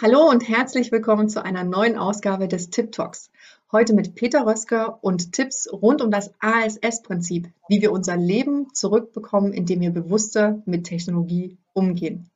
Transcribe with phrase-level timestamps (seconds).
[0.00, 3.32] Hallo und herzlich willkommen zu einer neuen Ausgabe des Tip Talks.
[3.72, 9.52] Heute mit Peter Rösker und Tipps rund um das ASS-Prinzip, wie wir unser Leben zurückbekommen,
[9.52, 12.30] indem wir bewusster mit Technologie umgehen.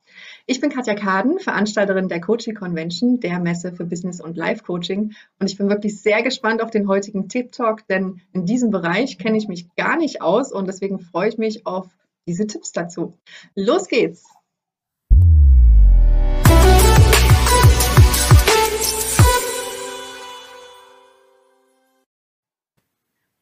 [0.46, 5.12] Ich bin Katja Kaden, Veranstalterin der Coaching Convention, der Messe für Business und Life Coaching.
[5.38, 9.18] Und ich bin wirklich sehr gespannt auf den heutigen Tip Talk, denn in diesem Bereich
[9.18, 11.86] kenne ich mich gar nicht aus und deswegen freue ich mich auf
[12.26, 13.16] diese Tipps dazu.
[13.54, 14.24] Los geht's!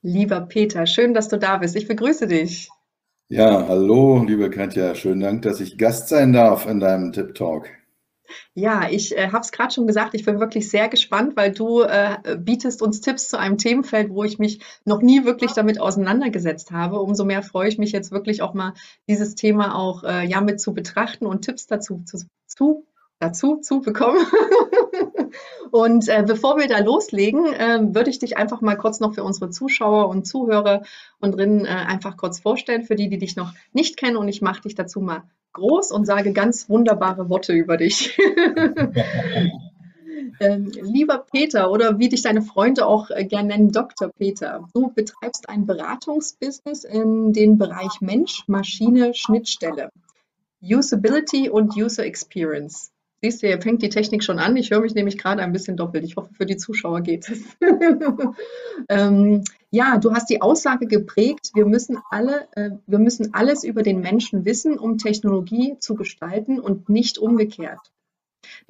[0.02, 1.76] Lieber Peter, schön, dass du da bist.
[1.76, 2.70] Ich begrüße dich.
[3.28, 4.94] Ja, hallo, liebe Katja.
[4.94, 7.68] Schönen Dank, dass ich Gast sein darf in deinem Tip Talk.
[8.54, 11.82] Ja, ich äh, habe es gerade schon gesagt, ich bin wirklich sehr gespannt, weil du
[11.82, 16.70] äh, bietest uns Tipps zu einem Themenfeld, wo ich mich noch nie wirklich damit auseinandergesetzt
[16.70, 17.00] habe.
[17.00, 18.72] Umso mehr freue ich mich jetzt wirklich auch mal,
[19.06, 22.86] dieses Thema auch äh, ja mit zu betrachten und Tipps dazu zu, zu
[23.18, 24.24] dazu zu bekommen.
[25.70, 29.24] und äh, bevor wir da loslegen, äh, würde ich dich einfach mal kurz noch für
[29.24, 30.82] unsere Zuschauer und Zuhörer
[31.20, 34.16] und drin äh, einfach kurz vorstellen, für die, die dich noch nicht kennen.
[34.16, 38.18] Und ich mache dich dazu mal groß und sage ganz wunderbare Worte über dich.
[40.40, 44.08] ähm, lieber Peter oder wie dich deine Freunde auch äh, gerne nennen, Dr.
[44.08, 49.90] Peter, du betreibst ein Beratungsbusiness in den Bereich Mensch, Maschine, Schnittstelle.
[50.62, 52.92] Usability und User Experience.
[53.22, 54.56] Siehst du, hier fängt die Technik schon an.
[54.56, 56.04] Ich höre mich nämlich gerade ein bisschen doppelt.
[56.04, 57.42] Ich hoffe, für die Zuschauer geht es.
[58.88, 63.82] ähm, ja, du hast die Aussage geprägt, wir müssen alle, äh, wir müssen alles über
[63.82, 67.92] den Menschen wissen, um Technologie zu gestalten und nicht umgekehrt.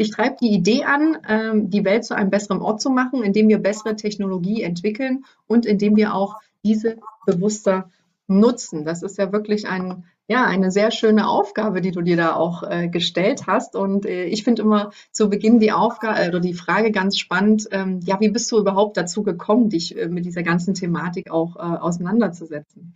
[0.00, 3.48] Dich treibt die Idee an, ähm, die Welt zu einem besseren Ort zu machen, indem
[3.48, 7.88] wir bessere Technologie entwickeln und indem wir auch diese bewusster
[8.30, 8.84] nutzen.
[8.84, 12.62] Das ist ja wirklich ein ja, eine sehr schöne Aufgabe, die du dir da auch
[12.62, 13.74] äh, gestellt hast.
[13.74, 17.66] Und äh, ich finde immer zu Beginn die Aufgabe äh, oder die Frage ganz spannend,
[17.72, 21.56] ähm, ja, wie bist du überhaupt dazu gekommen, dich äh, mit dieser ganzen Thematik auch
[21.56, 22.94] äh, auseinanderzusetzen?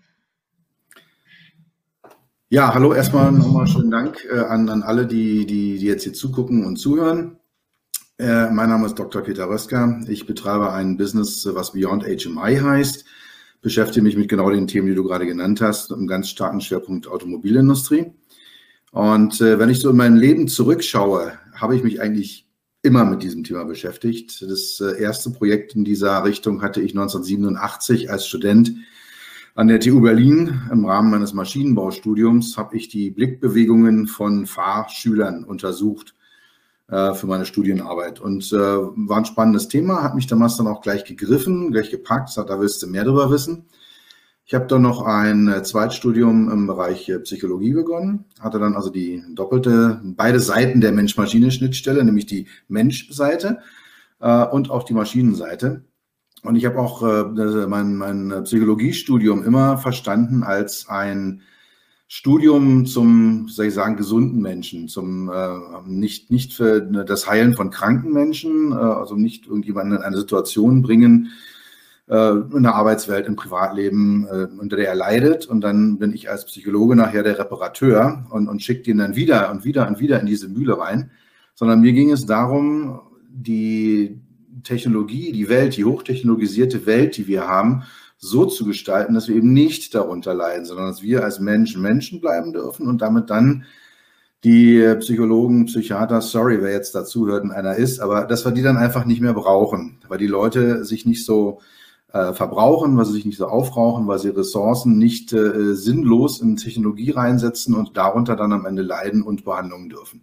[2.50, 6.12] Ja, hallo erstmal nochmal schönen Dank äh, an, an alle, die, die, die jetzt hier
[6.12, 7.40] zugucken und zuhören.
[8.16, 9.22] mein Name ist Dr.
[9.22, 9.98] Peter Rösker.
[10.06, 13.04] Ich betreibe ein Business, was Beyond HMI heißt
[13.64, 17.08] beschäftige mich mit genau den Themen, die du gerade genannt hast, einem ganz starken Schwerpunkt
[17.08, 18.12] Automobilindustrie.
[18.92, 22.46] Und äh, wenn ich so in mein Leben zurückschaue, habe ich mich eigentlich
[22.82, 24.42] immer mit diesem Thema beschäftigt.
[24.42, 28.74] Das äh, erste Projekt in dieser Richtung hatte ich 1987 als Student
[29.54, 30.60] an der TU Berlin.
[30.70, 36.14] Im Rahmen meines Maschinenbaustudiums habe ich die Blickbewegungen von Fahrschülern untersucht
[36.86, 38.20] für meine Studienarbeit.
[38.20, 42.28] Und äh, war ein spannendes Thema, hat mich damals dann auch gleich gegriffen, gleich gepackt,
[42.28, 43.66] sagt, da willst du mehr drüber wissen.
[44.46, 48.90] Ich habe dann noch ein äh, Zweitstudium im Bereich äh, Psychologie begonnen, hatte dann also
[48.90, 53.60] die doppelte, beide Seiten der Mensch-Maschine-Schnittstelle, nämlich die Mensch-Seite
[54.20, 55.84] äh, und auch die Maschinenseite.
[56.42, 61.40] Und ich habe auch äh, mein, mein Psychologiestudium immer verstanden als ein
[62.06, 67.70] Studium zum, soll ich sagen, gesunden Menschen, zum äh, nicht, nicht für das Heilen von
[67.70, 71.30] kranken Menschen, äh, also nicht irgendjemanden in eine Situation bringen,
[72.08, 75.46] äh, in der Arbeitswelt, im Privatleben, äh, unter der er leidet.
[75.46, 79.50] Und dann bin ich als Psychologe nachher der Reparateur und, und schicke den dann wieder
[79.50, 81.10] und wieder und wieder in diese Mühle rein.
[81.54, 83.00] Sondern mir ging es darum,
[83.30, 84.20] die
[84.62, 87.84] Technologie, die Welt, die hochtechnologisierte Welt, die wir haben,
[88.24, 92.20] so zu gestalten, dass wir eben nicht darunter leiden, sondern dass wir als Menschen Menschen
[92.20, 93.64] bleiben dürfen und damit dann
[94.44, 98.62] die Psychologen, Psychiater, sorry, wer jetzt dazu hört und einer ist, aber dass wir die
[98.62, 101.60] dann einfach nicht mehr brauchen, weil die Leute sich nicht so
[102.12, 106.56] äh, verbrauchen, weil sie sich nicht so aufrauchen, weil sie Ressourcen nicht äh, sinnlos in
[106.56, 110.22] Technologie reinsetzen und darunter dann am Ende leiden und Behandlungen dürfen.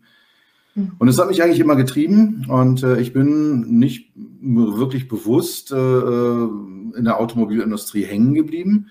[0.75, 5.75] Und es hat mich eigentlich immer getrieben und äh, ich bin nicht wirklich bewusst äh,
[5.75, 6.49] äh,
[6.95, 8.87] in der Automobilindustrie hängen geblieben.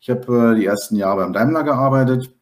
[0.00, 2.34] Ich habe äh, die ersten Jahre beim Daimler gearbeitet.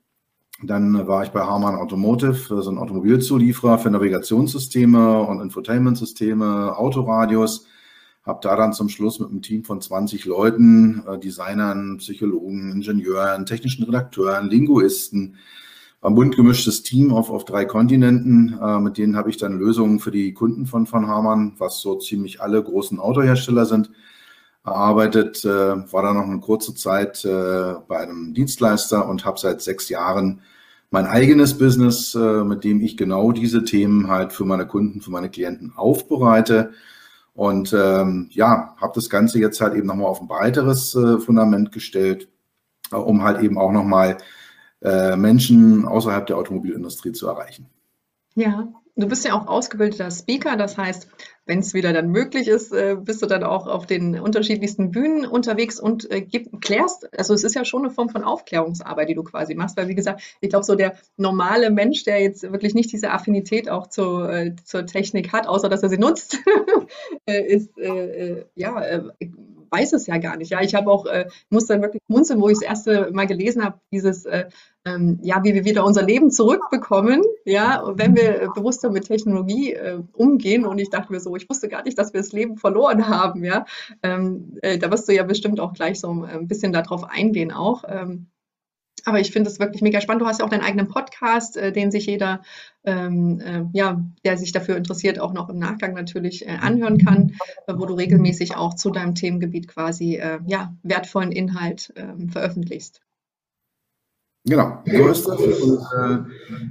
[0.62, 7.66] Dann war ich bei Harman Automotive, äh, so ein Automobilzulieferer für Navigationssysteme und Infotainmentsysteme, Autoradios.
[8.22, 13.44] Habe da dann zum Schluss mit einem Team von 20 Leuten, äh, Designern, Psychologen, Ingenieuren,
[13.44, 15.36] technischen Redakteuren, Linguisten,
[16.02, 18.58] ein bunt gemischtes Team auf, auf drei Kontinenten.
[18.60, 21.96] Äh, mit denen habe ich dann Lösungen für die Kunden von von Hamann, was so
[21.96, 23.90] ziemlich alle großen Autohersteller sind,
[24.64, 25.44] erarbeitet.
[25.44, 29.88] Äh, war dann noch eine kurze Zeit äh, bei einem Dienstleister und habe seit sechs
[29.88, 30.40] Jahren
[30.90, 35.10] mein eigenes Business, äh, mit dem ich genau diese Themen halt für meine Kunden, für
[35.10, 36.72] meine Klienten aufbereite.
[37.34, 41.72] Und ähm, ja, habe das Ganze jetzt halt eben nochmal auf ein breiteres äh, Fundament
[41.72, 42.28] gestellt,
[42.92, 44.18] äh, um halt eben auch nochmal
[44.82, 47.66] Menschen außerhalb der Automobilindustrie zu erreichen.
[48.34, 48.68] Ja,
[49.00, 51.08] Du bist ja auch ausgebildeter Speaker, das heißt,
[51.46, 55.24] wenn es wieder dann möglich ist, äh, bist du dann auch auf den unterschiedlichsten Bühnen
[55.24, 56.20] unterwegs und äh,
[56.60, 59.88] klärst, also es ist ja schon eine Form von Aufklärungsarbeit, die du quasi machst, weil
[59.88, 63.86] wie gesagt, ich glaube, so der normale Mensch, der jetzt wirklich nicht diese Affinität auch
[63.86, 66.38] zu, äh, zur Technik hat, außer dass er sie nutzt,
[67.26, 69.12] äh, ist, äh, äh, ja,
[69.70, 70.50] weiß es ja gar nicht.
[70.50, 73.64] Ja, ich habe auch, äh, muss dann wirklich munzeln, wo ich das erste Mal gelesen
[73.64, 74.46] habe, dieses, äh,
[74.84, 79.74] ähm, ja, wie wir wieder unser Leben zurückbekommen, ja, wenn wir äh, bewusster mit Technologie
[79.74, 80.64] äh, umgehen.
[80.64, 83.44] Und ich dachte mir so, ich wusste gar nicht, dass wir das Leben verloren haben,
[83.44, 83.64] ja.
[84.02, 87.84] Ähm, äh, da wirst du ja bestimmt auch gleich so ein bisschen darauf eingehen auch.
[87.86, 88.28] Ähm,
[89.06, 90.22] aber ich finde es wirklich mega spannend.
[90.22, 92.42] Du hast ja auch deinen eigenen Podcast, äh, den sich jeder,
[92.84, 97.34] ähm, äh, ja, der sich dafür interessiert, auch noch im Nachgang natürlich äh, anhören kann,
[97.66, 103.00] äh, wo du regelmäßig auch zu deinem Themengebiet quasi äh, ja, wertvollen Inhalt ähm, veröffentlichst.
[104.44, 105.38] Genau, so ist das.
[105.38, 106.26] Und,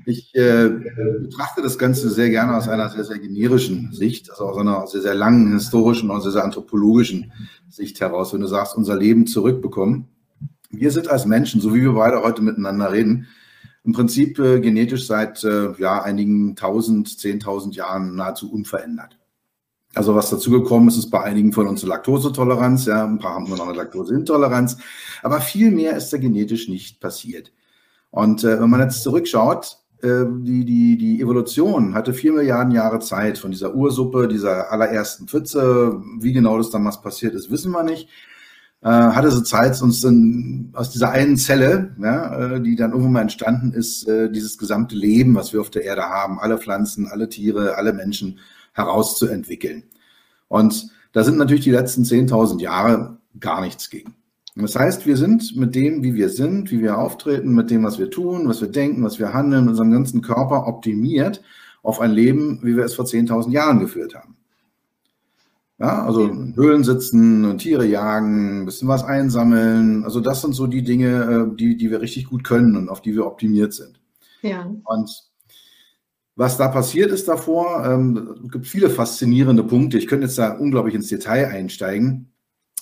[0.08, 4.88] ich betrachte das Ganze sehr gerne aus einer sehr, sehr generischen Sicht, also aus einer
[4.88, 7.32] sehr, sehr langen historischen und sehr, sehr anthropologischen
[7.70, 8.34] Sicht heraus.
[8.34, 10.08] Wenn du sagst, unser Leben zurückbekommen,
[10.70, 13.28] wir sind als Menschen, so wie wir beide heute miteinander reden,
[13.84, 19.18] im Prinzip äh, genetisch seit äh, ja, einigen tausend, zehntausend Jahren nahezu unverändert.
[19.96, 23.48] Also was dazugekommen ist, ist bei einigen von uns eine Laktosetoleranz, ja, ein paar haben
[23.48, 24.78] nur noch eine Laktoseintoleranz,
[25.24, 27.52] aber viel mehr ist da genetisch nicht passiert.
[28.12, 33.00] Und äh, wenn man jetzt zurückschaut, äh, die, die, die Evolution hatte vier Milliarden Jahre
[33.00, 36.02] Zeit von dieser Ursuppe, dieser allerersten Pfütze.
[36.20, 38.08] Wie genau das damals passiert ist, wissen wir nicht
[38.82, 43.14] äh, hatte so Zeit, uns dann aus dieser einen Zelle, ja, äh, die dann irgendwann
[43.14, 47.08] mal entstanden ist, äh, dieses gesamte Leben, was wir auf der Erde haben, alle Pflanzen,
[47.08, 48.40] alle Tiere, alle Menschen
[48.74, 49.84] herauszuentwickeln.
[50.48, 54.16] Und da sind natürlich die letzten 10.000 Jahre gar nichts gegen.
[54.56, 58.00] Das heißt, wir sind mit dem, wie wir sind, wie wir auftreten, mit dem, was
[58.00, 61.42] wir tun, was wir denken, was wir handeln, unserem ganzen Körper optimiert
[61.82, 64.36] auf ein Leben, wie wir es vor 10.000 Jahren geführt haben.
[65.80, 70.04] Ja, also in Höhlen sitzen, Tiere jagen, ein bisschen was einsammeln.
[70.04, 73.02] Also das sind so die Dinge, äh, die, die wir richtig gut können und auf
[73.02, 74.02] die wir optimiert sind.
[74.42, 74.70] Ja.
[74.84, 75.10] Und
[76.36, 79.98] was da passiert ist davor, ähm, es gibt viele faszinierende Punkte.
[79.98, 82.34] Ich könnte jetzt da unglaublich ins Detail einsteigen.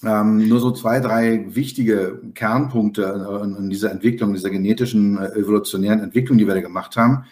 [0.03, 6.01] Ähm, nur so zwei, drei wichtige Kernpunkte in, in dieser Entwicklung, dieser genetischen, äh, evolutionären
[6.01, 7.25] Entwicklung, die wir da gemacht haben.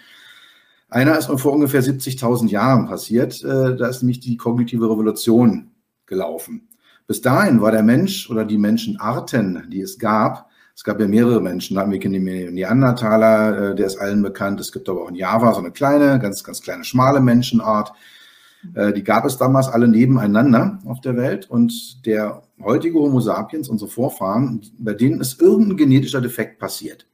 [0.89, 3.43] Einer ist vor ungefähr 70.000 Jahren passiert.
[3.43, 5.71] Äh, da ist nämlich die kognitive Revolution
[6.05, 6.67] gelaufen.
[7.07, 11.39] Bis dahin war der Mensch oder die Menschenarten, die es gab, es gab ja mehrere
[11.39, 14.59] Menschen, wir den Neandertaler, äh, der ist allen bekannt.
[14.59, 17.93] Es gibt aber auch in Java so eine kleine, ganz, ganz kleine, schmale Menschenart.
[18.73, 21.49] Äh, die gab es damals alle nebeneinander auf der Welt.
[21.49, 27.07] Und der heutige Homo sapiens, unsere Vorfahren, bei denen ist irgendein genetischer Defekt passiert.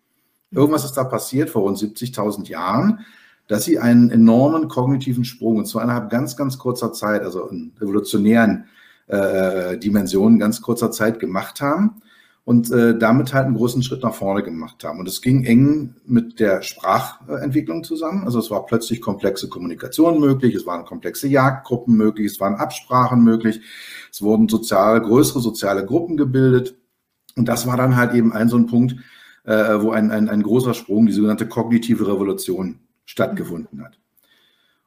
[0.49, 3.01] Irgendwas ist da passiert vor rund 70.000 Jahren
[3.51, 7.73] dass sie einen enormen kognitiven Sprung, und zwar innerhalb ganz, ganz kurzer Zeit, also in
[7.81, 8.63] evolutionären
[9.07, 12.01] äh, Dimensionen, ganz kurzer Zeit gemacht haben
[12.45, 14.99] und äh, damit halt einen großen Schritt nach vorne gemacht haben.
[14.99, 18.23] Und es ging eng mit der Sprachentwicklung zusammen.
[18.23, 23.21] Also es war plötzlich komplexe Kommunikation möglich, es waren komplexe Jagdgruppen möglich, es waren Absprachen
[23.21, 23.59] möglich,
[24.13, 26.77] es wurden soziale, größere soziale Gruppen gebildet.
[27.35, 28.95] Und das war dann halt eben ein so ein Punkt,
[29.43, 32.79] äh, wo ein, ein, ein großer Sprung, die sogenannte kognitive Revolution
[33.11, 33.99] stattgefunden hat.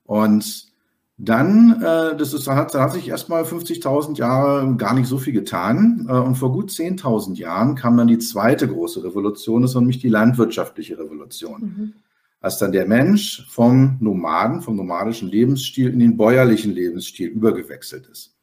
[0.04, 0.72] Und
[1.16, 5.18] dann, äh, das ist, da hat, da hat sich erstmal 50.000 Jahre gar nicht so
[5.18, 6.06] viel getan.
[6.08, 10.00] Äh, und vor gut 10.000 Jahren kam dann die zweite große Revolution, das war nämlich
[10.00, 11.60] die landwirtschaftliche Revolution.
[11.60, 11.92] Mhm.
[12.40, 18.33] Als dann der Mensch vom Nomaden, vom nomadischen Lebensstil in den bäuerlichen Lebensstil übergewechselt ist.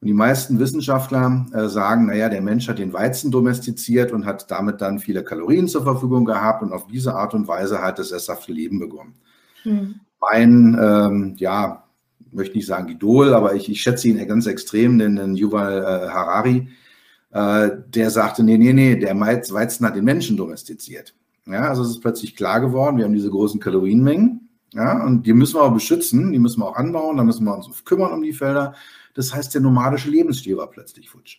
[0.00, 4.50] Und die meisten Wissenschaftler äh, sagen, naja, der Mensch hat den Weizen domestiziert und hat
[4.50, 8.10] damit dann viele Kalorien zur Verfügung gehabt und auf diese Art und Weise hat das
[8.10, 9.14] sesshafte Leben begonnen.
[9.62, 10.00] Hm.
[10.20, 11.84] Mein, ähm, ja,
[12.30, 16.08] möchte nicht sagen Idol, aber ich, ich schätze ihn ganz extrem, den, den Yuval äh,
[16.10, 16.68] Harari,
[17.30, 21.14] äh, der sagte, nee, nee, nee, der Weizen hat den Menschen domestiziert.
[21.46, 25.32] Ja, also es ist plötzlich klar geworden, wir haben diese großen Kalorienmengen, ja, und die
[25.32, 28.22] müssen wir auch beschützen, die müssen wir auch anbauen, da müssen wir uns kümmern um
[28.22, 28.74] die Felder.
[29.16, 31.38] Das heißt, der nomadische Lebensstil war plötzlich futsch.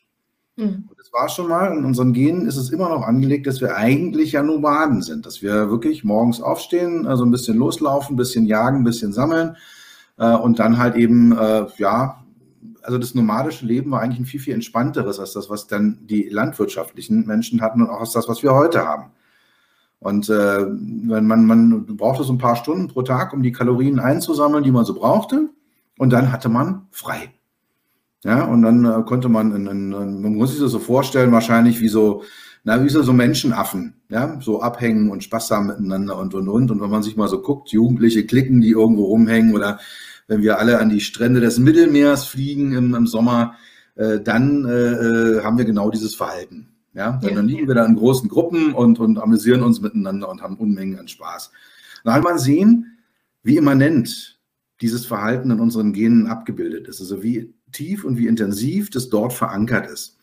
[0.55, 0.89] Mhm.
[0.97, 4.31] Das war schon mal, in unseren Genen ist es immer noch angelegt, dass wir eigentlich
[4.31, 8.79] ja Nomaden sind, dass wir wirklich morgens aufstehen, also ein bisschen loslaufen, ein bisschen jagen,
[8.79, 9.55] ein bisschen sammeln
[10.17, 12.23] äh, und dann halt eben, äh, ja,
[12.81, 16.29] also das nomadische Leben war eigentlich ein viel, viel entspannteres als das, was dann die
[16.29, 19.11] landwirtschaftlichen Menschen hatten und auch als das, was wir heute haben.
[19.99, 23.99] Und äh, wenn man, man brauchte so ein paar Stunden pro Tag, um die Kalorien
[23.99, 25.49] einzusammeln, die man so brauchte,
[25.99, 27.33] und dann hatte man frei.
[28.23, 29.89] Ja, und dann äh, konnte man, in, in,
[30.21, 32.23] man muss sich das so vorstellen, wahrscheinlich wie so
[32.67, 36.69] na, wie so, so Menschenaffen, ja, so abhängen und Spaß haben miteinander und, und, und.
[36.69, 39.79] Und wenn man sich mal so guckt, Jugendliche klicken, die irgendwo rumhängen oder
[40.27, 43.55] wenn wir alle an die Strände des Mittelmeers fliegen im, im Sommer,
[43.95, 46.67] äh, dann äh, äh haben wir genau dieses Verhalten.
[46.93, 47.29] Ja, ja.
[47.29, 50.99] dann liegen wir da in großen Gruppen und, und amüsieren uns miteinander und haben Unmengen
[50.99, 51.51] an Spaß.
[52.03, 52.97] Da hat man sehen,
[53.43, 54.41] wie immanent
[54.81, 56.99] dieses Verhalten in unseren Genen abgebildet ist.
[56.99, 60.17] Also wie tief und wie intensiv das dort verankert ist.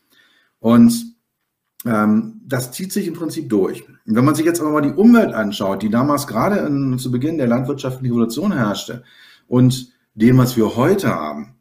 [0.59, 1.15] Und
[1.85, 3.87] ähm, das zieht sich im Prinzip durch.
[3.89, 7.11] Und wenn man sich jetzt aber mal die Umwelt anschaut, die damals gerade in, zu
[7.11, 9.05] Beginn der landwirtschaftlichen Revolution herrschte
[9.47, 11.57] und dem, was wir heute haben,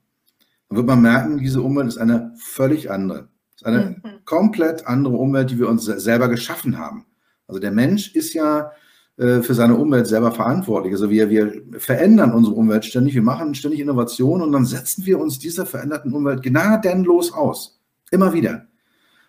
[0.70, 3.30] dann wird man merken, diese Umwelt ist eine völlig andere.
[3.56, 4.26] Es ist eine mhm.
[4.26, 7.06] komplett andere Umwelt, die wir uns selber geschaffen haben.
[7.48, 8.72] Also der Mensch ist ja
[9.16, 10.92] für seine Umwelt selber verantwortlich.
[10.94, 15.20] Also wir, wir verändern unsere Umwelt ständig, wir machen ständig Innovationen und dann setzen wir
[15.20, 17.80] uns dieser veränderten Umwelt gnadenlos aus.
[18.10, 18.66] Immer wieder.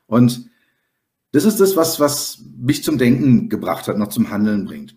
[0.07, 0.49] Und
[1.33, 4.97] das ist das, was, was mich zum Denken gebracht hat, noch zum Handeln bringt.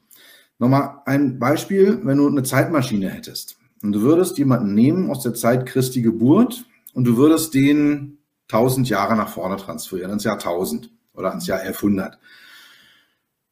[0.60, 5.34] Nochmal ein Beispiel, wenn du eine Zeitmaschine hättest und du würdest jemanden nehmen aus der
[5.34, 8.20] Zeit Christi Geburt und du würdest den
[8.51, 12.17] 1000 Jahre nach vorne transferieren, ins Jahr 1000 oder ins Jahr 1100,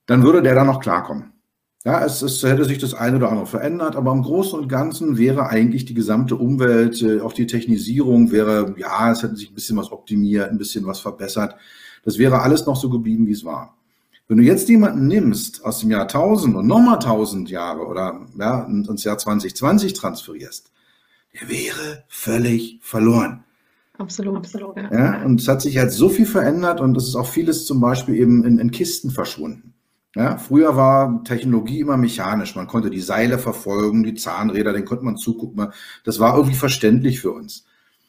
[0.06, 1.34] dann würde der da noch klarkommen.
[1.86, 5.20] Ja, es, es hätte sich das eine oder andere verändert, aber im Großen und Ganzen
[5.20, 9.54] wäre eigentlich die gesamte Umwelt, äh, auch die Technisierung wäre, ja, es hätte sich ein
[9.54, 11.56] bisschen was optimiert, ein bisschen was verbessert.
[12.04, 13.78] Das wäre alles noch so geblieben, wie es war.
[14.28, 18.64] Wenn du jetzt jemanden nimmst aus dem Jahr 1000 und nochmal 1000 Jahre oder ja,
[18.64, 20.72] ins Jahr 2020 transferierst,
[21.40, 23.44] der wäre völlig verloren.
[24.00, 24.38] Absolut.
[24.38, 24.92] Absolut ja.
[24.92, 25.24] ja.
[25.24, 28.16] und es hat sich halt so viel verändert und es ist auch vieles zum Beispiel
[28.16, 29.76] eben in, in Kisten verschwunden.
[30.16, 32.56] Ja, früher war Technologie immer mechanisch.
[32.56, 35.68] Man konnte die Seile verfolgen, die Zahnräder, den konnte man zugucken.
[36.06, 37.66] Das war irgendwie verständlich für uns.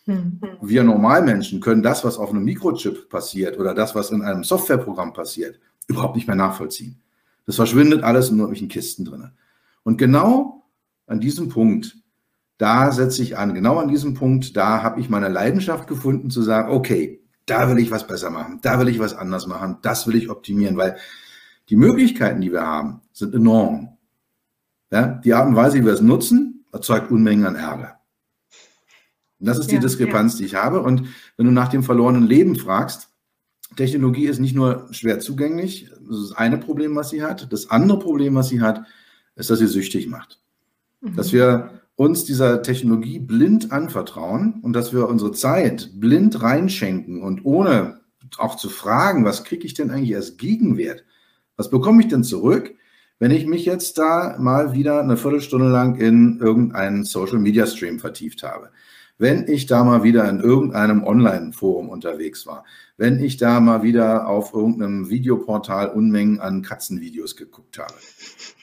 [0.06, 0.40] Mhm.
[0.62, 5.12] Wir Normalmenschen können das, was auf einem Mikrochip passiert oder das, was in einem Softwareprogramm
[5.12, 5.58] passiert,
[5.88, 7.00] überhaupt nicht mehr nachvollziehen.
[7.44, 9.32] Das verschwindet alles in irgendwelchen Kisten drin.
[9.82, 10.64] Und genau
[11.08, 11.96] an diesem Punkt,
[12.58, 16.42] da setze ich an, genau an diesem Punkt, da habe ich meine Leidenschaft gefunden zu
[16.42, 20.06] sagen, okay, da will ich was besser machen, da will ich was anders machen, das
[20.06, 20.96] will ich optimieren, weil
[21.68, 23.96] die Möglichkeiten, die wir haben, sind enorm.
[24.90, 28.00] Ja, die Art und Weise, wie wir es nutzen, erzeugt Unmengen an Ärger.
[29.38, 30.38] Und das ist die ja, Diskrepanz, ja.
[30.38, 30.80] die ich habe.
[30.82, 33.08] Und wenn du nach dem verlorenen Leben fragst,
[33.74, 37.52] Technologie ist nicht nur schwer zugänglich, das ist das eine Problem, was sie hat.
[37.52, 38.86] Das andere Problem, was sie hat,
[39.34, 40.40] ist, dass sie süchtig macht.
[41.00, 41.16] Mhm.
[41.16, 47.44] Dass wir uns dieser Technologie blind anvertrauen und dass wir unsere Zeit blind reinschenken und
[47.44, 48.00] ohne
[48.38, 51.04] auch zu fragen, was kriege ich denn eigentlich als Gegenwert?
[51.56, 52.74] Was bekomme ich denn zurück,
[53.18, 57.98] wenn ich mich jetzt da mal wieder eine Viertelstunde lang in irgendeinen Social Media Stream
[57.98, 58.70] vertieft habe?
[59.18, 62.64] wenn ich da mal wieder in irgendeinem Online-Forum unterwegs war,
[62.96, 67.94] wenn ich da mal wieder auf irgendeinem Videoportal Unmengen an Katzenvideos geguckt habe.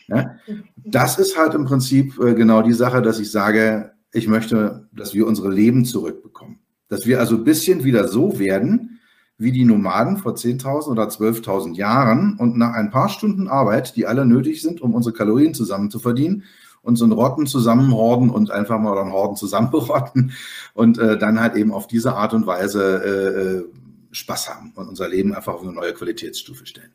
[0.08, 0.38] Ja?
[0.76, 5.14] Das ist halt im Prinzip äh, genau die Sache, dass ich sage, ich möchte, dass
[5.14, 6.60] wir unsere Leben zurückbekommen.
[6.88, 8.93] Dass wir also ein bisschen wieder so werden,
[9.38, 14.06] wie die Nomaden vor 10.000 oder 12.000 Jahren und nach ein paar Stunden Arbeit, die
[14.06, 16.44] alle nötig sind, um unsere Kalorien zusammen zu verdienen,
[16.84, 20.34] und so einen Rotten zusammenhorden und einfach mal einen Horden zusammenrotten
[20.74, 25.08] und äh, dann halt eben auf diese Art und Weise äh, Spaß haben und unser
[25.08, 26.92] Leben einfach auf eine neue Qualitätsstufe stellen.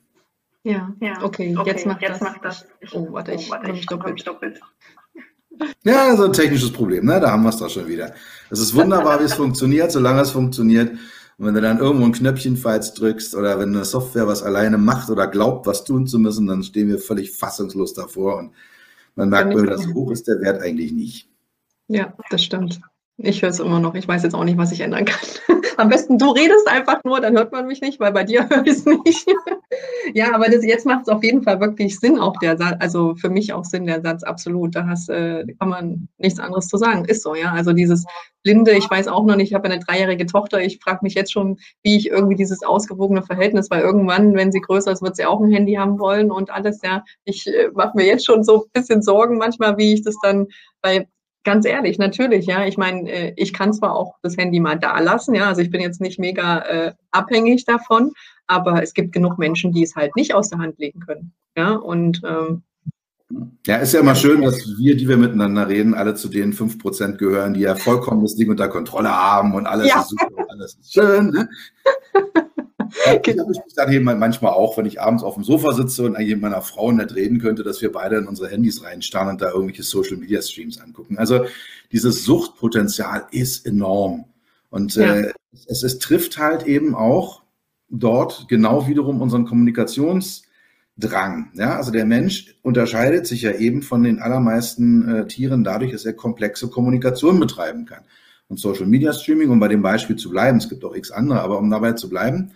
[0.63, 1.23] Ja, ja.
[1.23, 2.21] Okay, okay, jetzt macht jetzt das.
[2.21, 2.67] Macht das.
[2.93, 4.27] Oh, warte, ich, oh, warte, ich doppelt.
[4.27, 4.61] doppelt.
[5.83, 7.19] Ja, so ein technisches Problem, ne?
[7.19, 8.13] Da haben wir es doch schon wieder.
[8.51, 10.99] Es ist wunderbar, wie es funktioniert, solange es funktioniert.
[11.39, 14.77] Und wenn du dann irgendwo ein Knöpfchen falsch drückst oder wenn eine Software was alleine
[14.77, 18.53] macht oder glaubt, was tun zu müssen, dann stehen wir völlig fassungslos davor und
[19.15, 21.29] man merkt nur, dass hoch ist der Wert eigentlich nicht.
[21.89, 22.81] Ja, das stimmt.
[23.17, 23.95] Ich höre es immer noch.
[23.95, 25.29] Ich weiß jetzt auch nicht, was ich ändern kann.
[25.77, 28.65] Am besten du redest einfach nur, dann hört man mich nicht, weil bei dir höre
[28.65, 29.27] ich es nicht.
[30.15, 33.15] Ja, aber das, jetzt macht es auf jeden Fall wirklich Sinn, auch der Satz, also
[33.15, 34.75] für mich auch Sinn, der Satz, absolut.
[34.75, 37.05] Da hast, äh, kann man nichts anderes zu sagen.
[37.05, 37.53] Ist so, ja.
[37.53, 38.05] Also dieses
[38.43, 41.33] Blinde, ich weiß auch noch nicht, ich habe eine dreijährige Tochter, ich frage mich jetzt
[41.33, 45.27] schon, wie ich irgendwie dieses ausgewogene Verhältnis, weil irgendwann, wenn sie größer ist, wird sie
[45.27, 47.05] auch ein Handy haben wollen und alles, ja.
[47.25, 50.47] Ich äh, mache mir jetzt schon so ein bisschen Sorgen manchmal, wie ich das dann
[50.83, 51.07] bei
[51.45, 52.67] Ganz ehrlich, natürlich, ja.
[52.67, 55.71] Ich meine, äh, ich kann zwar auch das Handy mal da lassen, ja, also ich
[55.71, 58.13] bin jetzt nicht mega äh, abhängig davon,
[58.49, 61.33] aber es gibt genug Menschen, die es halt nicht aus der Hand legen können.
[61.57, 62.63] Ja, und ähm,
[63.67, 67.17] ja, ist ja immer schön, dass wir, die wir miteinander reden, alle zu den 5%
[67.17, 70.01] gehören, die ja vollkommen das Ding unter Kontrolle haben und alles ja.
[70.01, 71.31] ist super und alles ist schön.
[71.31, 71.49] Ne?
[72.91, 76.17] Ich habe mich dann eben manchmal auch, wenn ich abends auf dem Sofa sitze und
[76.17, 79.43] eigentlich mit meiner Frau nett reden könnte, dass wir beide in unsere Handys reinstarren und
[79.43, 81.19] da irgendwelche Social Media Streams angucken.
[81.19, 81.45] Also
[81.93, 84.25] dieses Suchtpotenzial ist enorm.
[84.71, 85.17] Und ja.
[85.17, 85.33] äh,
[85.67, 87.43] es, es trifft halt eben auch
[87.89, 91.53] dort genau wiederum unseren Kommunikationsdrang.
[91.55, 96.05] Ja, also der Mensch unterscheidet sich ja eben von den allermeisten äh, Tieren dadurch, dass
[96.05, 98.05] er komplexe Kommunikation betreiben kann.
[98.49, 101.43] Und Social Media Streaming, um bei dem Beispiel zu bleiben, es gibt auch x andere,
[101.43, 102.53] aber um dabei zu bleiben,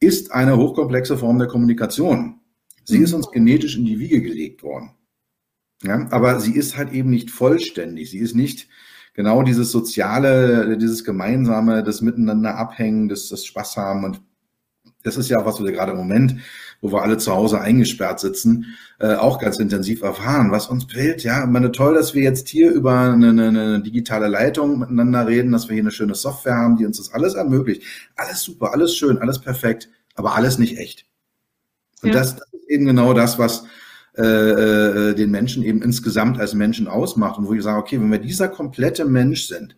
[0.00, 2.40] ist eine hochkomplexe Form der Kommunikation.
[2.84, 4.92] Sie ist uns genetisch in die Wiege gelegt worden.
[5.82, 8.10] Ja, aber sie ist halt eben nicht vollständig.
[8.10, 8.68] Sie ist nicht
[9.12, 14.04] genau dieses soziale, dieses gemeinsame, das Miteinander abhängen, das, das Spaß haben.
[14.04, 14.22] Und
[15.08, 16.36] das ist ja auch, was wir gerade im Moment,
[16.80, 21.22] wo wir alle zu Hause eingesperrt sitzen, äh, auch ganz intensiv erfahren, was uns fehlt.
[21.24, 25.26] Ja, ich meine, toll, dass wir jetzt hier über eine, eine, eine digitale Leitung miteinander
[25.26, 27.82] reden, dass wir hier eine schöne Software haben, die uns das alles ermöglicht.
[28.16, 31.06] Alles super, alles schön, alles perfekt, aber alles nicht echt.
[32.02, 32.14] Und ja.
[32.14, 33.64] das, das ist eben genau das, was
[34.16, 37.38] äh, äh, den Menschen eben insgesamt als Menschen ausmacht.
[37.38, 39.76] Und wo ich sage, okay, wenn wir dieser komplette Mensch sind,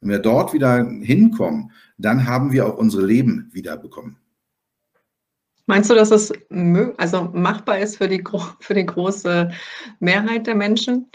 [0.00, 4.18] wenn wir dort wieder hinkommen, dann haben wir auch unsere Leben wieder bekommen.
[5.66, 6.32] Meinst du, dass es
[6.96, 8.22] also machbar ist für die,
[8.60, 9.50] für die große
[9.98, 11.10] Mehrheit der Menschen?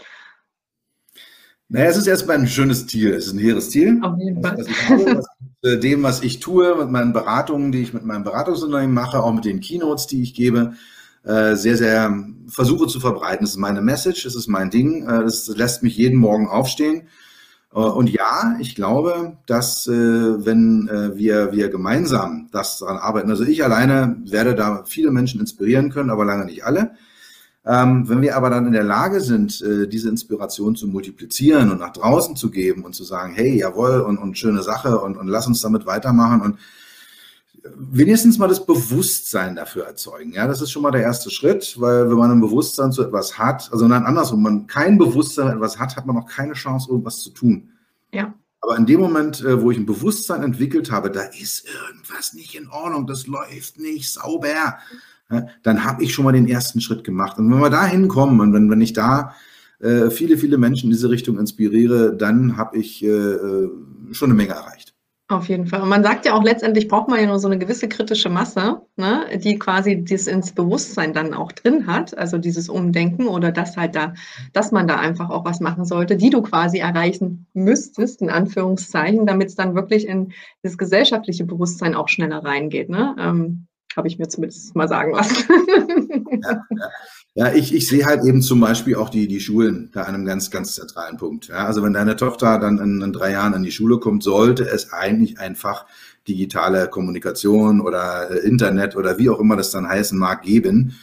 [1.68, 3.14] Naja, es ist erstmal ein schönes Ziel.
[3.14, 3.98] Es ist ein hehres Ziel.
[4.02, 4.66] Auf jeden Fall.
[4.88, 5.26] Habe, was,
[5.62, 9.32] äh, dem, was ich tue, mit meinen Beratungen, die ich mit meinem Beratungsunternehmen mache, auch
[9.32, 10.74] mit den Keynotes, die ich gebe,
[11.24, 12.14] äh, sehr, sehr
[12.46, 13.46] versuche zu verbreiten.
[13.46, 17.08] Das ist meine Message, das ist mein Ding, äh, das lässt mich jeden Morgen aufstehen.
[17.74, 23.64] Äh, und ja, ich glaube, dass wenn wir, wir gemeinsam das daran arbeiten, also ich
[23.64, 26.92] alleine werde da viele Menschen inspirieren können, aber lange nicht alle.
[27.64, 31.92] Ähm, wenn wir aber dann in der Lage sind, diese Inspiration zu multiplizieren und nach
[31.92, 35.46] draußen zu geben und zu sagen, hey, jawohl, und, und schöne Sache und, und lass
[35.46, 36.58] uns damit weitermachen und
[37.76, 40.32] wenigstens mal das Bewusstsein dafür erzeugen.
[40.32, 43.38] Ja, das ist schon mal der erste Schritt, weil wenn man ein Bewusstsein zu etwas
[43.38, 46.54] hat, also nein, andersrum, wenn man kein Bewusstsein zu etwas hat, hat man auch keine
[46.54, 47.70] Chance, irgendwas zu tun.
[48.12, 48.34] Ja.
[48.60, 52.54] Aber in dem Moment, äh, wo ich ein Bewusstsein entwickelt habe, da ist irgendwas nicht
[52.54, 54.78] in Ordnung, das läuft nicht sauber,
[55.62, 57.38] dann habe ich schon mal den ersten Schritt gemacht.
[57.38, 59.34] Und wenn wir da hinkommen und wenn, wenn ich da
[59.80, 63.68] äh, viele, viele Menschen in diese Richtung inspiriere, dann habe ich äh,
[64.12, 64.91] schon eine Menge erreicht.
[65.32, 65.80] Auf jeden Fall.
[65.80, 68.82] Und man sagt ja auch, letztendlich braucht man ja nur so eine gewisse kritische Masse,
[68.96, 73.78] ne, die quasi das ins Bewusstsein dann auch drin hat, also dieses Umdenken oder das
[73.78, 74.12] halt da,
[74.52, 79.24] dass man da einfach auch was machen sollte, die du quasi erreichen müsstest, in Anführungszeichen,
[79.24, 82.90] damit es dann wirklich in das gesellschaftliche Bewusstsein auch schneller reingeht.
[82.90, 83.16] Ne?
[83.18, 85.44] Ähm, Habe ich mir zumindest mal sagen lassen.
[85.66, 86.88] Ja, ja.
[87.34, 90.26] Ja, ich, ich sehe halt eben zum Beispiel auch die, die Schulen da an einem
[90.26, 91.48] ganz, ganz zentralen Punkt.
[91.48, 94.68] Ja, also wenn deine Tochter dann in, in drei Jahren in die Schule kommt, sollte
[94.68, 95.86] es eigentlich einfach
[96.28, 100.94] digitale Kommunikation oder äh, Internet oder wie auch immer das dann heißen mag, geben.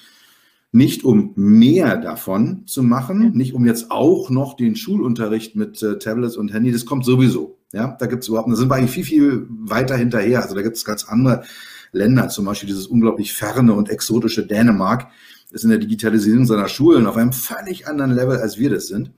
[0.71, 5.97] Nicht um mehr davon zu machen, nicht um jetzt auch noch den Schulunterricht mit äh,
[5.97, 7.57] Tablets und Handy, das kommt sowieso.
[7.73, 10.43] Ja, da gibt es überhaupt, da sind wir eigentlich viel, viel weiter hinterher.
[10.43, 11.43] Also da gibt es ganz andere
[11.91, 15.07] Länder, zum Beispiel dieses unglaublich ferne und exotische Dänemark,
[15.51, 19.11] ist in der Digitalisierung seiner Schulen auf einem völlig anderen Level, als wir das sind.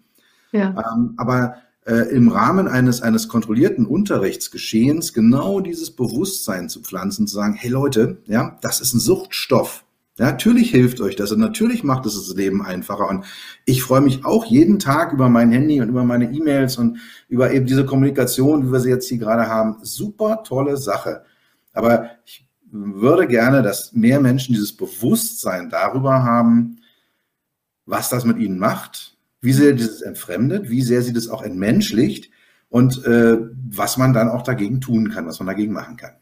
[0.52, 0.70] Ja.
[0.70, 7.36] Ähm, aber äh, im Rahmen eines, eines kontrollierten Unterrichtsgeschehens genau dieses Bewusstsein zu pflanzen, zu
[7.36, 9.84] sagen, hey Leute, ja, das ist ein Suchtstoff.
[10.18, 13.10] Ja, natürlich hilft euch das und natürlich macht es das Leben einfacher.
[13.10, 13.26] Und
[13.66, 17.52] ich freue mich auch jeden Tag über mein Handy und über meine E-Mails und über
[17.52, 19.78] eben diese Kommunikation, wie wir sie jetzt hier gerade haben.
[19.82, 21.24] Super tolle Sache.
[21.74, 26.78] Aber ich würde gerne, dass mehr Menschen dieses Bewusstsein darüber haben,
[27.86, 32.32] was das mit ihnen macht, wie sehr dieses entfremdet, wie sehr sie das auch entmenschlicht
[32.70, 33.38] und äh,
[33.70, 36.14] was man dann auch dagegen tun kann, was man dagegen machen kann.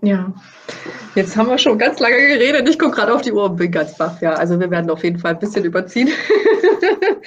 [0.00, 0.32] Ja,
[1.16, 2.68] jetzt haben wir schon ganz lange geredet.
[2.68, 4.20] Ich gucke gerade auf die Uhr und bin ganz baff.
[4.20, 6.08] Ja, also wir werden auf jeden Fall ein bisschen überziehen.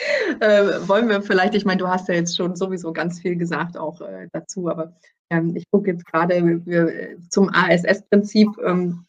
[0.40, 3.78] äh, wollen wir vielleicht, ich meine, du hast ja jetzt schon sowieso ganz viel gesagt
[3.78, 4.94] auch äh, dazu, aber
[5.30, 6.62] ähm, ich gucke jetzt gerade
[7.30, 8.50] zum ASS-Prinzip.
[8.64, 9.06] Ähm,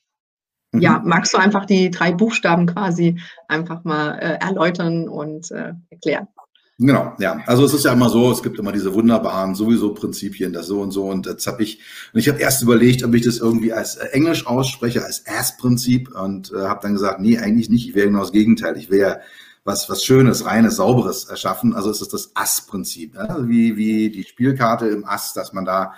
[0.72, 0.80] mhm.
[0.80, 6.28] Ja, magst du einfach die drei Buchstaben quasi einfach mal äh, erläutern und äh, erklären?
[6.78, 7.40] Genau, ja.
[7.46, 10.80] Also es ist ja immer so, es gibt immer diese wunderbaren sowieso Prinzipien, das so
[10.80, 11.04] und so.
[11.04, 11.80] Und jetzt habe ich,
[12.12, 16.12] und ich habe erst überlegt, ob ich das irgendwie als äh, Englisch ausspreche, als Ass-Prinzip
[16.14, 17.88] und äh, habe dann gesagt, nee, eigentlich nicht.
[17.88, 18.76] Ich wäre genau das Gegenteil.
[18.76, 19.20] Ich wäre
[19.64, 21.74] was, was Schönes, Reines, Sauberes erschaffen.
[21.74, 23.14] Also es ist das Ass-Prinzip.
[23.14, 23.22] Ja?
[23.22, 25.94] Also wie, wie die Spielkarte im Ass, dass man da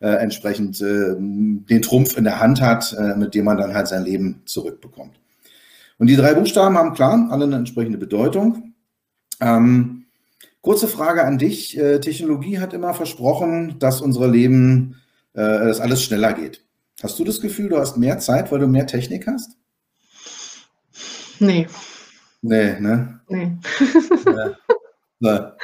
[0.00, 3.88] äh, entsprechend äh, den Trumpf in der Hand hat, äh, mit dem man dann halt
[3.88, 5.18] sein Leben zurückbekommt.
[5.98, 8.74] Und die drei Buchstaben haben klar alle eine entsprechende Bedeutung.
[9.40, 9.98] Ähm,
[10.60, 11.78] Kurze Frage an dich.
[11.78, 14.96] Äh, Technologie hat immer versprochen, dass unsere Leben,
[15.32, 16.64] äh, dass alles schneller geht.
[17.02, 19.56] Hast du das Gefühl, du hast mehr Zeit, weil du mehr Technik hast?
[21.38, 21.68] Nee.
[22.42, 23.20] Nee, ne?
[23.28, 23.52] Nee.
[24.26, 24.56] ja.
[25.20, 25.56] ja.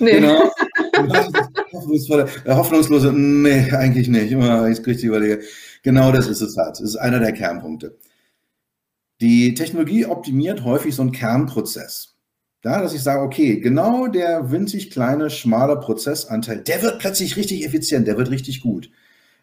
[0.00, 0.12] Nee.
[0.12, 0.50] Genau.
[1.72, 4.32] Hoffnungsvolle, hoffnungslose, nee, eigentlich nicht.
[4.32, 5.42] Immer, ich richtig überlege.
[5.82, 6.72] Genau das ist es halt.
[6.72, 7.98] Das ist einer der Kernpunkte.
[9.20, 12.16] Die Technologie optimiert häufig so einen Kernprozess.
[12.64, 17.64] Ja, dass ich sage, okay, genau der winzig kleine, schmale Prozessanteil, der wird plötzlich richtig
[17.64, 18.90] effizient, der wird richtig gut.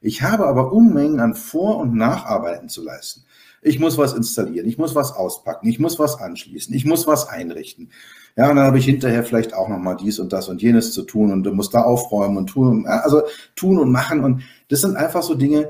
[0.01, 3.25] Ich habe aber Unmengen an Vor- und Nacharbeiten zu leisten.
[3.61, 7.27] Ich muss was installieren, ich muss was auspacken, ich muss was anschließen, ich muss was
[7.27, 7.89] einrichten.
[8.35, 11.03] Ja, und dann habe ich hinterher vielleicht auch nochmal dies und das und jenes zu
[11.03, 13.23] tun und du musst da aufräumen und tun, also
[13.55, 14.23] tun und machen.
[14.23, 15.69] Und das sind einfach so Dinge,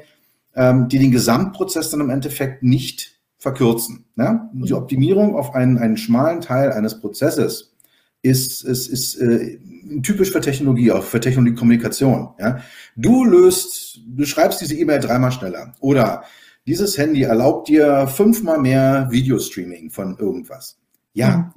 [0.56, 4.06] ähm, die den Gesamtprozess dann im Endeffekt nicht verkürzen.
[4.18, 4.50] Ja?
[4.54, 7.74] Die Optimierung auf einen, einen schmalen Teil eines Prozesses
[8.22, 9.58] ist, ist, ist äh,
[10.04, 12.30] typisch für Technologie, auch für Technologiekommunikation.
[12.38, 12.60] Ja?
[12.96, 16.24] Du löst, du schreibst diese E-Mail dreimal schneller oder
[16.70, 20.78] dieses Handy erlaubt dir fünfmal mehr Videostreaming von irgendwas.
[21.14, 21.54] Ja, mhm.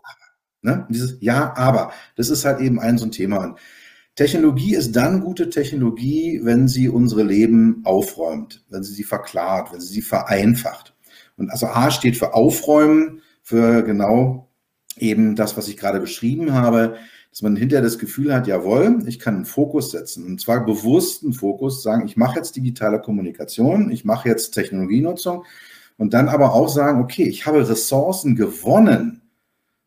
[0.62, 0.86] Ne?
[0.88, 1.92] Dieses Ja, aber.
[2.16, 3.38] Das ist halt eben ein so ein Thema.
[3.38, 3.58] Und
[4.14, 9.80] Technologie ist dann gute Technologie, wenn sie unsere Leben aufräumt, wenn sie sie verklart, wenn
[9.80, 10.94] sie sie vereinfacht.
[11.36, 14.50] Und also A steht für Aufräumen, für genau
[14.98, 16.96] eben das, was ich gerade beschrieben habe,
[17.32, 20.24] dass man hinterher das Gefühl hat, jawohl, ich kann einen Fokus setzen.
[20.24, 25.44] Und zwar bewussten Fokus, sagen, ich mache jetzt digitale Kommunikation, ich mache jetzt Technologienutzung
[25.96, 29.22] und dann aber auch sagen, okay, ich habe Ressourcen gewonnen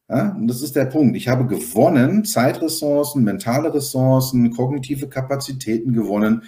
[0.10, 1.18] ja, und das ist der Punkt.
[1.18, 6.44] Ich habe gewonnen, Zeitressourcen, mentale Ressourcen, kognitive Kapazitäten gewonnen,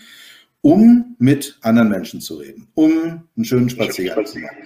[0.62, 4.58] um mit anderen Menschen zu reden, um einen schönen Spaziergang zu machen,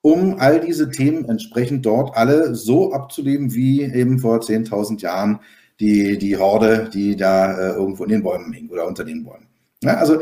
[0.00, 5.40] um all diese Themen entsprechend dort alle so abzuleben, wie eben vor 10.000 Jahren
[5.80, 9.48] die, die Horde, die da äh, irgendwo in den Bäumen hing oder unter den Bäumen.
[9.82, 10.20] Ja, also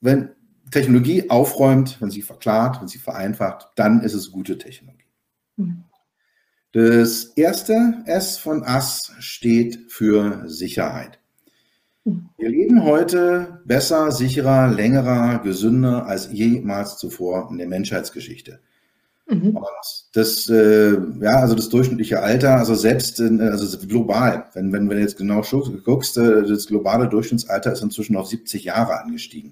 [0.00, 0.30] wenn
[0.70, 5.04] Technologie aufräumt, wenn sie verklart, wenn sie vereinfacht, dann ist es gute Technologie.
[5.56, 5.84] Mhm.
[6.72, 11.18] Das erste S von AS steht für Sicherheit.
[12.36, 18.60] Wir leben heute besser, sicherer, längerer, gesünder als jemals zuvor in der Menschheitsgeschichte.
[19.28, 19.58] Mhm.
[20.18, 24.96] Das, äh, ja, also das durchschnittliche Alter, also selbst, in, also global, wenn, wenn, wenn
[24.96, 25.44] du jetzt genau
[25.84, 29.50] guckst, äh, das globale Durchschnittsalter ist inzwischen auf 70 Jahre angestiegen.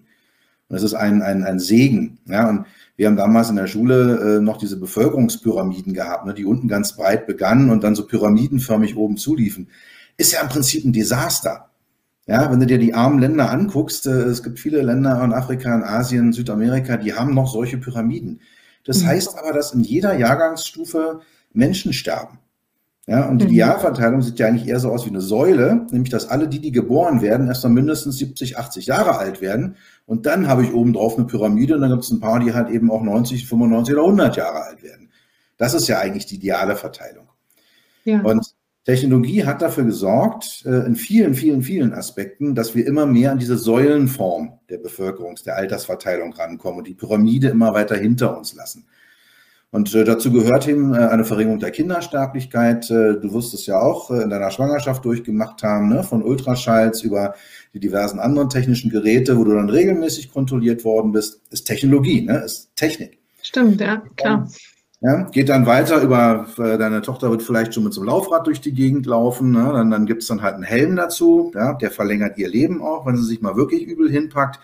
[0.69, 2.19] Und das ist ein, ein, ein Segen.
[2.27, 6.45] Ja, und wir haben damals in der Schule äh, noch diese Bevölkerungspyramiden gehabt, ne, die
[6.45, 9.69] unten ganz breit begannen und dann so pyramidenförmig oben zuliefen.
[10.17, 11.71] Ist ja im Prinzip ein Desaster.
[12.27, 15.73] Ja, wenn du dir die armen Länder anguckst, äh, es gibt viele Länder in Afrika,
[15.73, 18.41] in Asien, Südamerika, die haben noch solche Pyramiden.
[18.87, 19.09] Das mhm.
[19.09, 21.21] heißt aber, dass in jeder Jahrgangsstufe
[21.53, 22.39] Menschen sterben.
[23.09, 23.53] Ja, und die mhm.
[23.53, 26.73] Idealverteilung sieht ja eigentlich eher so aus wie eine Säule, nämlich dass alle die, die
[26.73, 29.77] geboren werden, erst mal mindestens 70, 80 Jahre alt werden.
[30.07, 32.53] Und dann habe ich oben drauf eine Pyramide und dann gibt es ein paar, die
[32.53, 35.11] halt eben auch 90, 95 oder 100 Jahre alt werden.
[35.57, 37.29] Das ist ja eigentlich die ideale Verteilung.
[38.05, 38.23] Ja.
[38.23, 38.56] Und
[38.87, 43.39] Technologie hat dafür gesorgt, äh, in vielen, vielen, vielen Aspekten, dass wir immer mehr an
[43.39, 48.87] diese Säulenform der Bevölkerungs-, der Altersverteilung rankommen und die Pyramide immer weiter hinter uns lassen.
[49.73, 52.89] Und äh, dazu gehört eben äh, eine Verringerung der Kindersterblichkeit.
[52.89, 56.05] Du wirst es ja auch in deiner Schwangerschaft durchgemacht haben, ne?
[56.05, 57.35] von Ultraschalls über
[57.75, 62.39] die diversen anderen technischen Geräte, wo du dann regelmäßig kontrolliert worden bist, ist Technologie, ne?
[62.45, 63.19] ist Technik.
[63.43, 64.49] Stimmt, ja, klar.
[65.07, 68.45] Ja, geht dann weiter über, äh, deine Tochter wird vielleicht schon mit so einem Laufrad
[68.45, 69.71] durch die Gegend laufen, ne?
[69.73, 71.75] dann, dann gibt es dann halt einen Helm dazu, ja?
[71.75, 74.59] der verlängert ihr Leben auch, wenn sie sich mal wirklich übel hinpackt.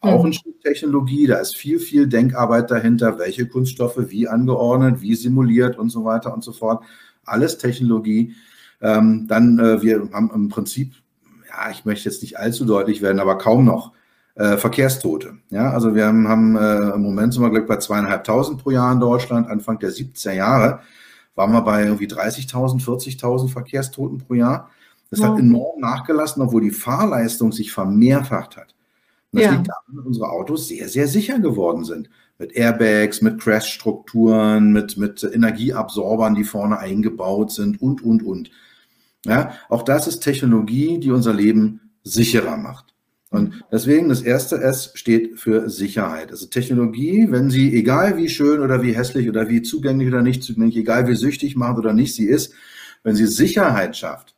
[0.00, 0.30] Auch mhm.
[0.30, 5.78] ein Stück Technologie, da ist viel, viel Denkarbeit dahinter, welche Kunststoffe wie angeordnet, wie simuliert
[5.78, 6.82] und so weiter und so fort.
[7.24, 8.34] Alles Technologie.
[8.80, 10.94] Ähm, dann, äh, wir haben im Prinzip,
[11.48, 13.92] ja, ich möchte jetzt nicht allzu deutlich werden, aber kaum noch
[14.36, 15.38] äh, Verkehrstote.
[15.50, 18.92] Ja, also wir haben, haben äh, im Moment sind wir gleich bei zweieinhalbtausend pro Jahr
[18.92, 19.48] in Deutschland.
[19.48, 20.80] Anfang der 70er Jahre
[21.34, 24.70] waren wir bei irgendwie 30.000, 40.000 Verkehrstoten pro Jahr.
[25.10, 25.28] Das ja.
[25.28, 28.74] hat enorm nachgelassen, obwohl die Fahrleistung sich vermehrfacht hat.
[29.30, 29.52] Und das ja.
[29.52, 32.08] liegt daran, dass unsere Autos sehr, sehr sicher geworden sind.
[32.38, 38.50] Mit Airbags, mit Crash-Strukturen, mit, mit Energieabsorbern, die vorne eingebaut sind und, und, und.
[39.24, 42.93] Ja, auch das ist Technologie, die unser Leben sicherer macht.
[43.34, 46.30] Und deswegen das erste S steht für Sicherheit.
[46.30, 50.42] Also Technologie, wenn sie, egal wie schön oder wie hässlich oder wie zugänglich oder nicht
[50.42, 52.54] zugänglich, egal wie süchtig macht oder nicht sie ist,
[53.02, 54.34] wenn sie Sicherheit schafft,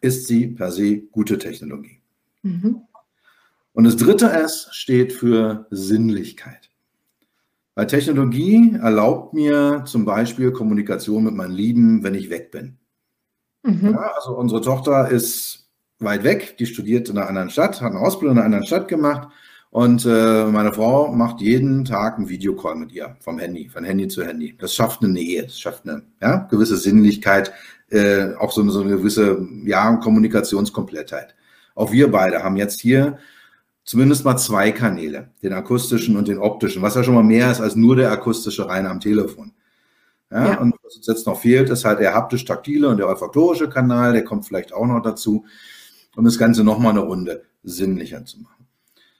[0.00, 2.00] ist sie per se gute Technologie.
[2.42, 2.82] Mhm.
[3.72, 6.70] Und das dritte S steht für Sinnlichkeit.
[7.74, 12.78] Weil Technologie erlaubt mir zum Beispiel Kommunikation mit meinen Lieben, wenn ich weg bin.
[13.64, 13.92] Mhm.
[13.92, 15.63] Ja, also unsere Tochter ist
[15.98, 18.88] weit weg, die studiert in einer anderen Stadt, hat eine Ausbildung in einer anderen Stadt
[18.88, 19.28] gemacht
[19.70, 24.06] und äh, meine Frau macht jeden Tag einen Videocall mit ihr vom Handy, von Handy
[24.06, 24.56] zu Handy.
[24.56, 27.52] Das schafft eine Nähe, das schafft eine ja, gewisse Sinnlichkeit,
[27.90, 31.34] äh, auch so eine, so eine gewisse ja, Kommunikationskomplettheit.
[31.74, 33.18] Auch wir beide haben jetzt hier
[33.84, 37.60] zumindest mal zwei Kanäle, den akustischen und den optischen, was ja schon mal mehr ist
[37.60, 39.54] als nur der akustische rein am Telefon.
[40.30, 40.60] Ja, ja.
[40.60, 44.24] Und was uns jetzt noch fehlt, ist halt der haptisch-taktile und der olfaktorische Kanal, der
[44.24, 45.44] kommt vielleicht auch noch dazu,
[46.16, 48.66] um das Ganze nochmal eine Runde sinnlicher zu machen.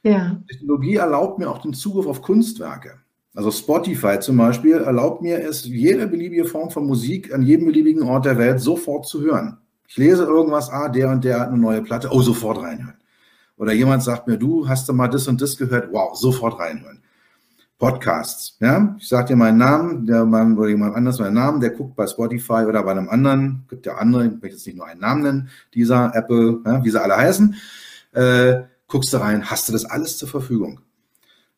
[0.02, 0.42] Ja.
[0.48, 2.98] Technologie erlaubt mir auch den Zugriff auf Kunstwerke.
[3.34, 8.02] Also Spotify zum Beispiel erlaubt mir es, jede beliebige Form von Musik an jedem beliebigen
[8.02, 9.58] Ort der Welt sofort zu hören.
[9.88, 12.96] Ich lese irgendwas, ah, der und der hat eine neue Platte, oh, sofort reinhören.
[13.56, 17.02] Oder jemand sagt mir, du hast du mal das und das gehört, wow, sofort reinhören.
[17.78, 21.70] Podcasts, ja, ich sage dir meinen Namen, der Mann oder jemand anders meinen Namen, der
[21.70, 24.86] guckt bei Spotify oder bei einem anderen, gibt ja andere, ich möchte jetzt nicht nur
[24.86, 27.54] einen Namen nennen, dieser Apple, ja, wie sie alle heißen,
[28.12, 30.80] äh, guckst du rein, hast du das alles zur Verfügung.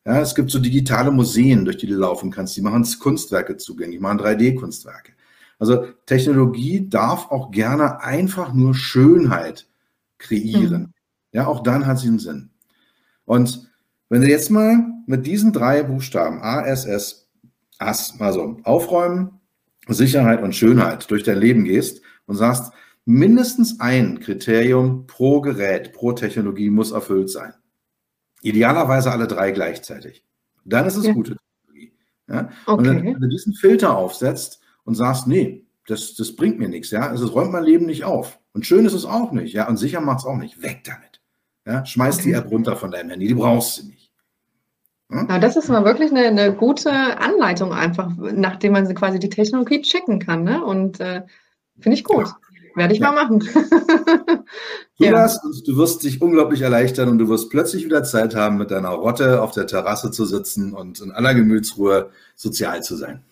[0.05, 2.55] Ja, es gibt so digitale Museen, durch die du laufen kannst.
[2.55, 5.11] Die machen Kunstwerke zugänglich, machen 3D-Kunstwerke.
[5.59, 9.67] Also Technologie darf auch gerne einfach nur Schönheit
[10.17, 10.81] kreieren.
[10.81, 10.93] Mhm.
[11.33, 12.51] Ja, auch dann hat sie einen Sinn.
[13.25, 13.66] Und
[14.09, 17.29] wenn du jetzt mal mit diesen drei Buchstaben A, S, S,
[17.77, 19.39] AS, also aufräumen,
[19.87, 22.73] Sicherheit und Schönheit durch dein Leben gehst und sagst,
[23.05, 27.53] mindestens ein Kriterium pro Gerät, pro Technologie muss erfüllt sein.
[28.41, 30.25] Idealerweise alle drei gleichzeitig.
[30.65, 31.13] Dann ist es ja.
[31.13, 31.93] gute Technologie.
[32.27, 32.49] Ja?
[32.65, 32.89] Okay.
[32.89, 37.07] Und wenn du diesen Filter aufsetzt und sagst, nee, das, das bringt mir nichts, ja,
[37.07, 38.39] also es räumt mein Leben nicht auf.
[38.51, 40.61] Und schön ist es auch nicht, ja, und sicher macht es auch nicht.
[40.61, 41.21] Weg damit.
[41.65, 41.85] Ja?
[41.85, 42.23] Schmeiß okay.
[42.25, 43.96] die App runter von deinem Handy, die brauchst du nicht.
[45.09, 49.81] Ja das ist mal wirklich eine, eine, gute Anleitung einfach, nachdem man quasi die Technologie
[49.81, 50.43] checken kann.
[50.43, 50.63] Ne?
[50.63, 51.23] Und äh,
[51.79, 52.27] finde ich gut.
[52.27, 52.37] Ja.
[52.75, 53.11] Werde ich ja.
[53.11, 53.43] mal machen.
[54.97, 55.11] ja.
[55.11, 58.69] das und du wirst dich unglaublich erleichtern und du wirst plötzlich wieder Zeit haben, mit
[58.69, 63.23] deiner Rotte auf der Terrasse zu sitzen und in aller Gemütsruhe sozial zu sein.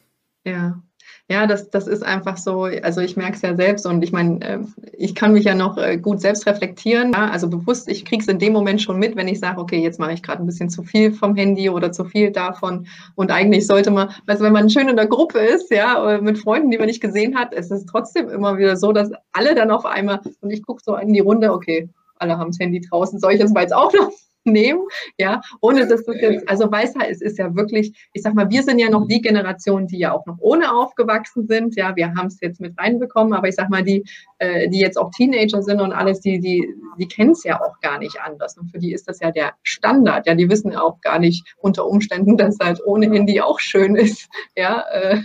[0.46, 0.82] Ja,
[1.28, 4.42] ja, das, das ist einfach so, also ich merke es ja selbst und ich meine,
[4.42, 4.60] äh,
[4.94, 7.14] ich kann mich ja noch äh, gut selbst reflektieren.
[7.14, 7.32] Ja?
[7.32, 10.00] Also bewusst, ich kriege es in dem Moment schon mit, wenn ich sage, okay, jetzt
[10.00, 12.86] mache ich gerade ein bisschen zu viel vom Handy oder zu viel davon.
[13.16, 16.38] Und eigentlich sollte man, also wenn man schön in der Gruppe ist, ja, äh, mit
[16.38, 19.72] Freunden, die man nicht gesehen hat, ist es trotzdem immer wieder so, dass alle dann
[19.72, 23.20] auf einmal, und ich gucke so in die Runde, okay, alle haben das Handy draußen,
[23.20, 24.12] soll ich das mal jetzt auch noch
[24.46, 24.82] nehmen,
[25.18, 28.64] ja, ohne dass du jetzt, also du, es ist ja wirklich, ich sag mal, wir
[28.64, 32.28] sind ja noch die Generation, die ja auch noch ohne aufgewachsen sind, ja, wir haben
[32.28, 34.04] es jetzt mit reinbekommen, aber ich sag mal, die,
[34.40, 36.68] äh, die jetzt auch Teenager sind und alles, die, die,
[37.00, 38.58] die kennen es ja auch gar nicht anders.
[38.58, 41.86] Und für die ist das ja der Standard, ja, die wissen auch gar nicht unter
[41.88, 45.22] Umständen, dass halt ohne Handy auch schön ist, ja, äh,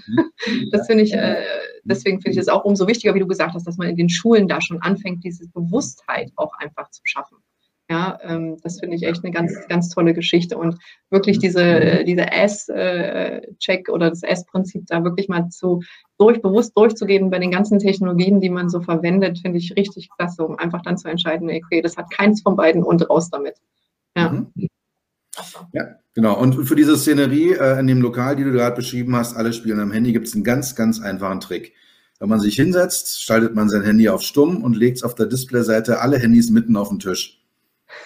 [0.72, 1.42] das finde ich, äh,
[1.84, 4.08] deswegen finde ich es auch umso wichtiger, wie du gesagt hast, dass man in den
[4.08, 7.38] Schulen da schon anfängt, diese Bewusstheit auch einfach zu schaffen.
[7.90, 10.76] Ja, ähm, das finde ich echt eine ganz, ganz tolle Geschichte und
[11.10, 15.82] wirklich diese, äh, diese S-Check oder das S-Prinzip da wirklich mal zu
[16.16, 20.44] durch, bewusst durchzugehen bei den ganzen Technologien, die man so verwendet, finde ich richtig klasse,
[20.44, 23.56] um einfach dann zu entscheiden, okay, das hat keins von beiden und raus damit.
[24.16, 24.30] Ja.
[24.30, 24.68] Mhm.
[25.72, 26.38] Ja, genau.
[26.38, 29.80] Und für diese Szenerie äh, in dem Lokal, die du gerade beschrieben hast, alle spielen
[29.80, 31.72] am Handy, gibt es einen ganz, ganz einfachen Trick.
[32.20, 36.00] Wenn man sich hinsetzt, schaltet man sein Handy auf Stumm und legt auf der Displayseite
[36.00, 37.39] alle Handys mitten auf den Tisch.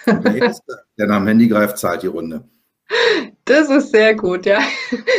[0.05, 2.43] Der Erste, der nach dem Handy greift, zahlt die Runde.
[3.45, 4.59] Das ist sehr gut, ja.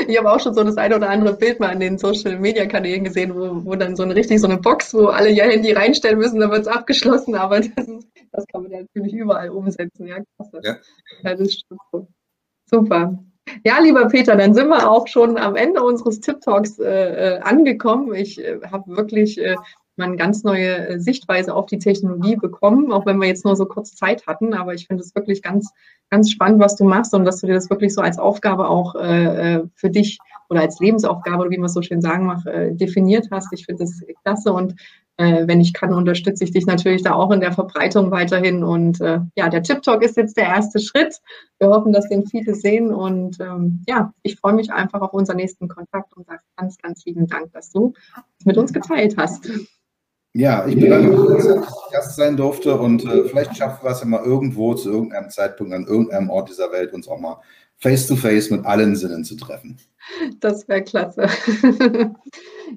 [0.09, 2.66] Ich habe auch schon so das eine oder andere Bild mal in den Social Media
[2.66, 5.72] Kanälen gesehen, wo, wo dann so eine richtig so eine Box, wo alle ihr Handy
[5.72, 9.50] reinstellen müssen, dann wird es abgeschlossen, aber das, ist, das kann man ja natürlich überall
[9.50, 10.07] umsetzen.
[10.07, 10.61] Ja, klasse.
[10.62, 10.76] Ja.
[11.22, 12.09] ja das ist so.
[12.68, 13.18] Super.
[13.64, 17.40] Ja, lieber Peter, dann sind wir auch schon am Ende unseres Tip Talks äh, äh
[17.40, 18.12] angekommen.
[18.14, 19.55] Ich äh, habe wirklich äh,
[19.96, 23.66] man ganz neue äh, Sichtweise auf die Technologie bekommen, auch wenn wir jetzt nur so
[23.66, 24.54] kurz Zeit hatten.
[24.54, 25.70] Aber ich finde es wirklich ganz,
[26.11, 28.94] ganz spannend, was du machst und dass du dir das wirklich so als Aufgabe auch
[28.94, 32.72] äh, äh für dich oder als Lebensaufgabe, wie man es so schön sagen mag, äh,
[32.72, 33.52] definiert hast.
[33.52, 34.74] Ich finde das klasse und
[35.18, 38.62] äh, wenn ich kann, unterstütze ich dich natürlich da auch in der Verbreitung weiterhin.
[38.62, 41.20] Und äh, ja, der Tip Talk ist jetzt der erste Schritt.
[41.59, 42.92] Wir hoffen, dass den viele sehen.
[42.92, 47.04] Und ähm, ja, ich freue mich einfach auf unseren nächsten Kontakt und sage ganz, ganz
[47.06, 47.94] lieben Dank, dass du
[48.38, 49.50] es mit uns geteilt hast.
[50.38, 54.01] Ja, ich bedanke mich, dass ich Gast sein durfte und äh, vielleicht schaffen wir es
[54.01, 57.40] ja mal irgendwo zu irgendeinem Zeitpunkt an irgendeinem Ort dieser Welt uns auch mal
[57.79, 59.79] face to face mit allen Sinnen zu treffen.
[60.40, 61.29] Das wäre klasse.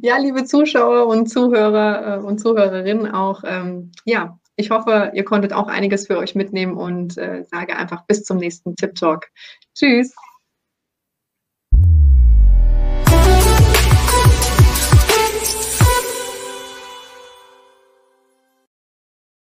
[0.02, 5.52] ja, liebe Zuschauer und Zuhörer äh, und Zuhörerinnen auch, ähm, ja, ich hoffe, ihr konntet
[5.52, 9.28] auch einiges für euch mitnehmen und äh, sage einfach bis zum nächsten Tip Talk.
[9.76, 10.13] Tschüss.